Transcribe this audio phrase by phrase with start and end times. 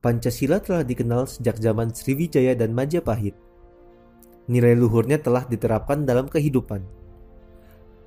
[0.00, 3.36] Pancasila telah dikenal sejak zaman Sriwijaya dan Majapahit.
[4.48, 6.80] Nilai luhurnya telah diterapkan dalam kehidupan.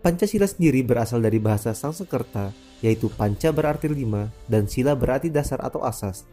[0.00, 2.48] Pancasila sendiri berasal dari bahasa Sanskerta,
[2.80, 6.24] yaitu panca berarti lima dan sila berarti dasar atau asas.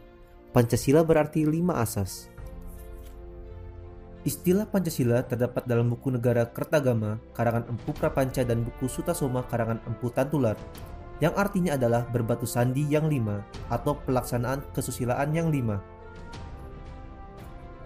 [0.56, 2.32] Pancasila berarti lima asas.
[4.24, 10.08] Istilah Pancasila terdapat dalam buku Negara Kertagama karangan Empu Prapanca dan buku Sutasoma karangan Empu
[10.08, 10.56] Tantular
[11.20, 15.80] yang artinya adalah berbatu sandi yang lima atau pelaksanaan kesusilaan yang lima.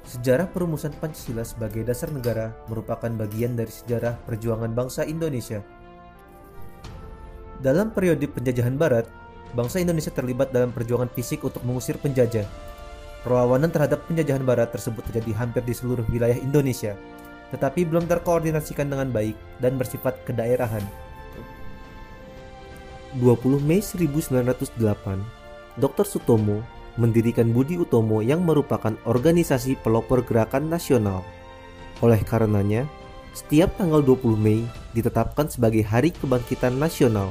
[0.06, 5.58] Sejarah perumusan Pancasila sebagai dasar negara merupakan bagian dari sejarah perjuangan bangsa Indonesia.
[7.58, 9.11] Dalam periode penjajahan Barat,
[9.58, 12.47] bangsa Indonesia terlibat dalam perjuangan fisik untuk mengusir penjajah.
[13.27, 16.92] Perlawanan terhadap penjajahan Barat tersebut terjadi hampir di seluruh wilayah Indonesia,
[17.51, 20.84] tetapi belum terkoordinasikan dengan baik dan bersifat kedaerahan.
[23.15, 25.23] 20 Mei 1908,
[25.79, 26.03] Dr.
[26.03, 26.67] Sutomo
[26.98, 31.23] mendirikan Budi Utomo yang merupakan organisasi pelopor gerakan nasional.
[32.03, 32.87] Oleh karenanya,
[33.35, 37.31] setiap tanggal 20 Mei ditetapkan sebagai Hari Kebangkitan Nasional.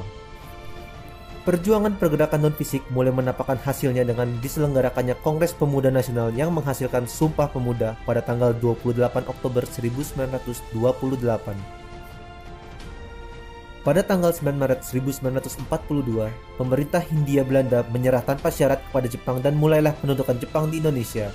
[1.44, 8.00] Perjuangan pergerakan non-fisik mulai menampakkan hasilnya dengan diselenggarakannya Kongres Pemuda Nasional yang menghasilkan Sumpah Pemuda
[8.08, 11.83] pada tanggal 28 Oktober 1928.
[13.84, 19.92] Pada tanggal 9 Maret 1942, pemerintah Hindia Belanda menyerah tanpa syarat kepada Jepang dan mulailah
[20.00, 21.28] pendudukan Jepang di Indonesia.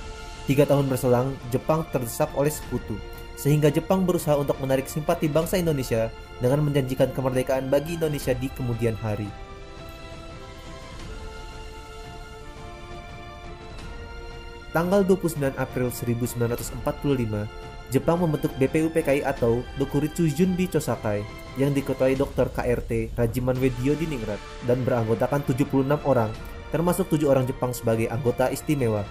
[0.50, 2.98] Tiga tahun berselang, Jepang terdesak oleh sekutu,
[3.38, 6.10] sehingga Jepang berusaha untuk menarik simpati bangsa Indonesia
[6.42, 9.30] dengan menjanjikan kemerdekaan bagi Indonesia di kemudian hari.
[14.70, 21.26] Tanggal 29 April 1945, Jepang membentuk BPUPKI atau Dokuritsu Junbi Chosakai
[21.58, 22.54] yang diketuai Dr.
[22.54, 24.38] KRT Rajiman Wedio Diningrat
[24.70, 26.30] dan beranggotakan 76 orang,
[26.70, 29.02] termasuk 7 orang Jepang sebagai anggota istimewa.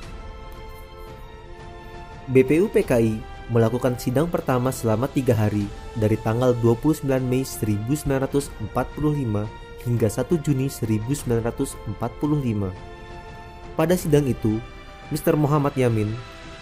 [2.32, 3.20] BPUPKI
[3.52, 5.68] melakukan sidang pertama selama tiga hari
[6.00, 8.64] dari tanggal 29 Mei 1945
[9.84, 11.92] hingga 1 Juni 1945.
[13.76, 14.60] Pada sidang itu,
[15.10, 15.34] Mr.
[15.34, 16.14] Muhammad Yamin,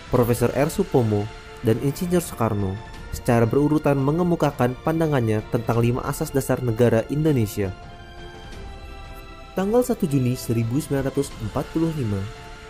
[0.08, 0.72] Profesor R.
[0.72, 1.28] Supomo,
[1.66, 2.78] dan Insinyur Soekarno
[3.12, 7.74] secara berurutan mengemukakan pandangannya tentang lima asas dasar negara Indonesia.
[9.57, 11.50] Tanggal 1 Juni 1945,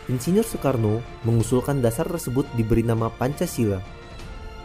[0.08, 3.84] Insinyur Soekarno mengusulkan dasar tersebut diberi nama Pancasila.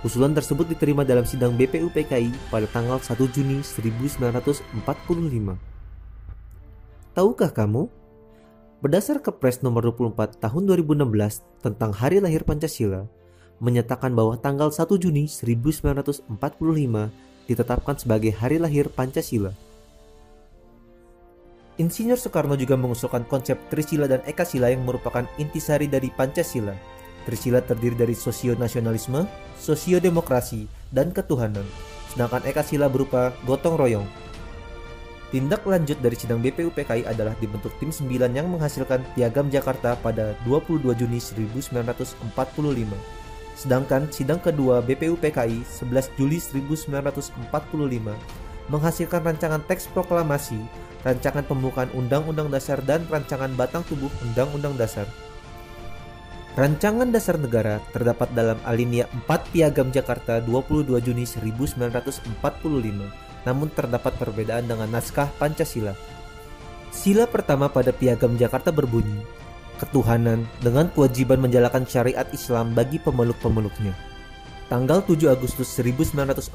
[0.06, 5.58] Usulan tersebut diterima dalam sidang BPUPKI pada tanggal 1 Juni 1945.
[7.12, 8.01] Tahukah kamu?
[8.82, 11.06] Berdasar Kepres nomor 24 tahun 2016
[11.62, 13.06] tentang Hari Lahir Pancasila,
[13.62, 16.26] menyatakan bahwa tanggal 1 Juni 1945
[17.46, 19.54] ditetapkan sebagai hari lahir Pancasila.
[21.78, 26.74] Insinyur Soekarno juga mengusulkan konsep Trisila dan Ekasila yang merupakan intisari dari Pancasila.
[27.22, 29.30] Trisila terdiri dari sosio-nasionalisme,
[29.62, 31.62] sosio-demokrasi, dan ketuhanan,
[32.10, 34.21] sedangkan Ekasila berupa gotong royong.
[35.32, 40.92] Tindak lanjut dari sidang BPUPKI adalah dibentuk tim 9 yang menghasilkan Piagam Jakarta pada 22
[40.92, 42.20] Juni 1945.
[43.56, 48.12] Sedangkan sidang kedua BPUPKI 11 Juli 1945
[48.68, 50.60] menghasilkan rancangan teks proklamasi,
[51.00, 55.08] rancangan pembukaan Undang-Undang Dasar dan rancangan batang tubuh Undang-Undang Dasar.
[56.60, 64.66] Rancangan Dasar Negara terdapat dalam alinea 4 Piagam Jakarta 22 Juni 1945, namun terdapat perbedaan
[64.66, 65.94] dengan naskah Pancasila.
[66.92, 69.24] Sila pertama pada Piagam Jakarta berbunyi,
[69.80, 73.96] ketuhanan dengan kewajiban menjalankan syariat Islam bagi pemeluk-pemeluknya.
[74.70, 76.52] Tanggal 7 Agustus 1945,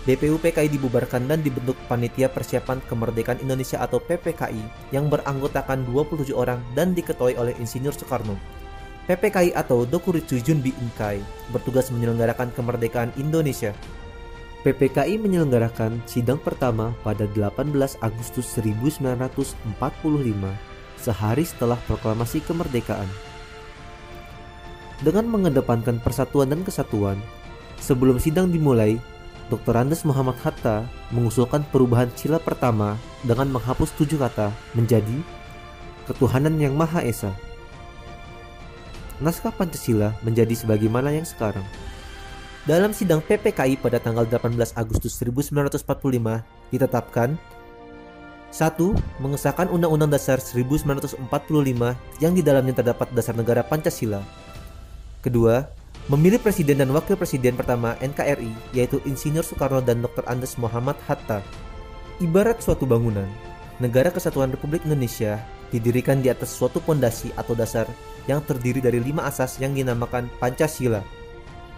[0.00, 6.96] BPUPKI dibubarkan dan dibentuk Panitia Persiapan Kemerdekaan Indonesia atau PPKI yang beranggotakan 27 orang dan
[6.96, 8.34] diketuai oleh Insinyur Soekarno.
[9.04, 11.20] PPKI atau Dokuritsu Junbi Inkai
[11.52, 13.76] bertugas menyelenggarakan kemerdekaan Indonesia.
[14.60, 17.72] PPKI menyelenggarakan sidang pertama pada 18
[18.04, 19.56] Agustus 1945
[21.00, 23.08] sehari setelah proklamasi kemerdekaan.
[25.00, 27.16] Dengan mengedepankan persatuan dan kesatuan,
[27.80, 29.00] sebelum sidang dimulai,
[29.48, 29.80] Dr.
[29.80, 35.24] Andes Muhammad Hatta mengusulkan perubahan sila pertama dengan menghapus tujuh kata menjadi
[36.04, 37.32] ketuhanan yang Maha Esa.
[39.24, 41.64] Naskah Pancasila menjadi sebagaimana yang sekarang.
[42.70, 45.82] Dalam sidang PPKI pada tanggal 18 Agustus 1945
[46.70, 49.18] ditetapkan 1.
[49.18, 51.18] Mengesahkan Undang-Undang Dasar 1945
[52.22, 54.22] yang di dalamnya terdapat dasar negara Pancasila.
[55.18, 55.66] Kedua,
[56.06, 60.22] memilih presiden dan wakil presiden pertama NKRI yaitu Insinyur Soekarno dan Dr.
[60.30, 61.42] Andes Muhammad Hatta.
[62.22, 63.26] Ibarat suatu bangunan,
[63.82, 65.42] Negara Kesatuan Republik Indonesia
[65.74, 67.90] didirikan di atas suatu pondasi atau dasar
[68.30, 71.02] yang terdiri dari lima asas yang dinamakan Pancasila.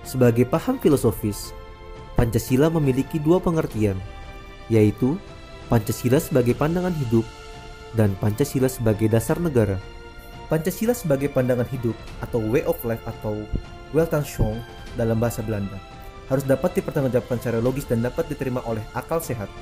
[0.03, 1.55] Sebagai paham filosofis,
[2.19, 3.97] Pancasila memiliki dua pengertian,
[4.67, 5.17] yaitu
[5.71, 7.25] Pancasila sebagai pandangan hidup
[7.97, 9.81] dan Pancasila sebagai dasar negara.
[10.53, 13.41] Pancasila sebagai pandangan hidup atau way of life atau
[13.97, 14.61] Weltanschauung
[15.01, 15.81] dalam bahasa Belanda
[16.33, 19.53] harus dapat dipertanggungjawabkan secara logis dan dapat diterima oleh akal sehat.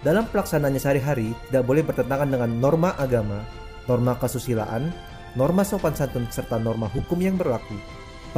[0.00, 3.44] Dalam pelaksanaannya sehari-hari tidak boleh bertentangan dengan norma agama,
[3.84, 4.88] norma kesusilaan,
[5.36, 7.76] norma sopan santun serta norma hukum yang berlaku.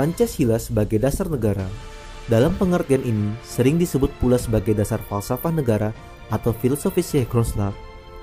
[0.01, 1.69] Pancasila sebagai dasar negara
[2.25, 5.93] dalam pengertian ini sering disebut pula sebagai dasar falsafah negara
[6.33, 7.77] atau filosofi Grondslag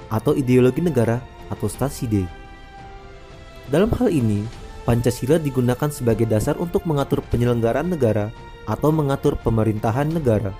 [0.09, 1.21] atau ideologi negara
[1.53, 2.25] atau Statside.
[3.69, 4.41] Dalam hal ini,
[4.89, 8.33] Pancasila digunakan sebagai dasar untuk mengatur penyelenggaraan negara
[8.65, 10.57] atau mengatur pemerintahan negara.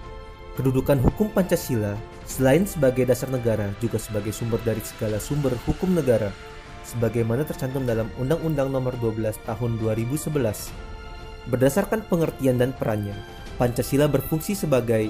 [0.53, 1.97] Kedudukan hukum Pancasila
[2.29, 6.29] selain sebagai dasar negara juga sebagai sumber dari segala sumber hukum negara
[6.85, 10.96] sebagaimana tercantum dalam Undang-Undang Nomor 12 Tahun 2011.
[11.47, 13.15] Berdasarkan pengertian dan perannya,
[13.55, 15.09] Pancasila berfungsi sebagai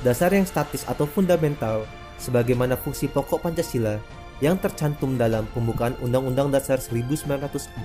[0.00, 1.84] dasar yang statis atau fundamental
[2.16, 4.00] sebagaimana fungsi pokok Pancasila
[4.40, 7.76] yang tercantum dalam pembukaan Undang-Undang Dasar 1945.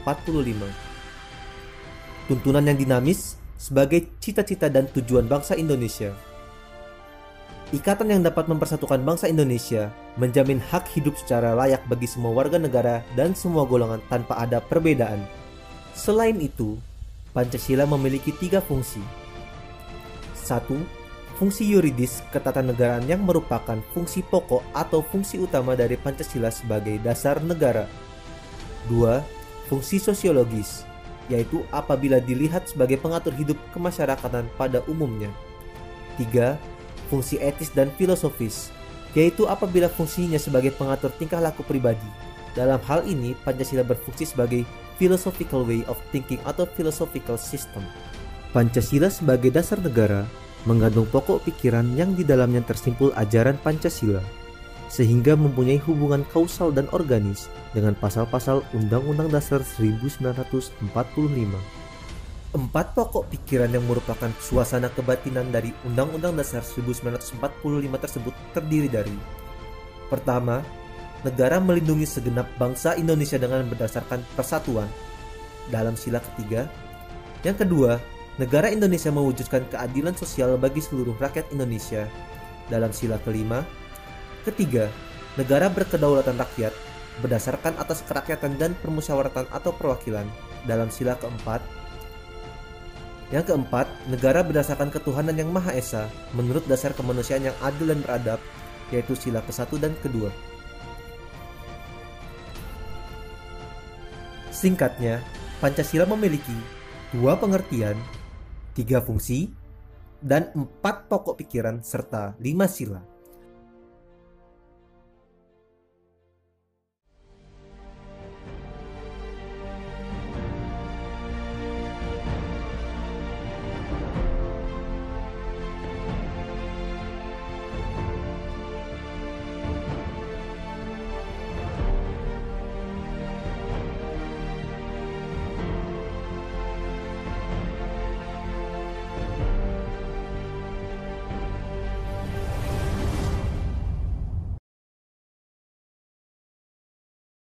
[2.27, 6.15] Tuntunan yang dinamis sebagai cita-cita dan tujuan bangsa Indonesia.
[7.71, 9.87] Ikatan yang dapat mempersatukan bangsa Indonesia
[10.19, 15.23] menjamin hak hidup secara layak bagi semua warga negara dan semua golongan tanpa ada perbedaan.
[15.95, 16.75] Selain itu,
[17.31, 18.99] Pancasila memiliki tiga fungsi.
[20.35, 20.75] Satu,
[21.39, 27.87] fungsi yuridis ketatanegaraan yang merupakan fungsi pokok atau fungsi utama dari Pancasila sebagai dasar negara.
[28.91, 29.23] 2.
[29.71, 30.83] Fungsi sosiologis,
[31.31, 35.31] yaitu apabila dilihat sebagai pengatur hidup kemasyarakatan pada umumnya.
[36.19, 36.59] 3.
[37.07, 38.75] Fungsi etis dan filosofis,
[39.15, 42.07] yaitu apabila fungsinya sebagai pengatur tingkah laku pribadi.
[42.51, 44.67] Dalam hal ini, Pancasila berfungsi sebagai
[44.99, 47.81] philosophical way of thinking atau philosophical system.
[48.51, 50.27] Pancasila sebagai dasar negara
[50.67, 54.21] mengandung pokok pikiran yang di dalamnya tersimpul ajaran Pancasila,
[54.91, 60.83] sehingga mempunyai hubungan kausal dan organis dengan pasal-pasal Undang-Undang Dasar 1945.
[62.51, 67.39] Empat pokok pikiran yang merupakan suasana kebatinan dari Undang-Undang Dasar 1945
[67.95, 69.15] tersebut terdiri dari
[70.11, 70.59] Pertama,
[71.21, 74.89] negara melindungi segenap bangsa Indonesia dengan berdasarkan persatuan
[75.69, 76.65] dalam sila ketiga.
[77.45, 78.01] Yang kedua,
[78.41, 82.09] negara Indonesia mewujudkan keadilan sosial bagi seluruh rakyat Indonesia
[82.69, 83.61] dalam sila kelima.
[84.41, 84.89] Ketiga,
[85.37, 86.73] negara berkedaulatan rakyat
[87.21, 90.25] berdasarkan atas kerakyatan dan permusyawaratan atau perwakilan
[90.65, 91.61] dalam sila keempat.
[93.31, 98.39] Yang keempat, negara berdasarkan ketuhanan yang Maha Esa menurut dasar kemanusiaan yang adil dan beradab,
[98.91, 100.33] yaitu sila ke-1 dan kedua.
[104.61, 105.25] Singkatnya,
[105.57, 106.53] Pancasila memiliki
[107.09, 107.97] dua pengertian
[108.77, 109.49] tiga fungsi,
[110.21, 113.01] dan empat pokok pikiran serta lima sila.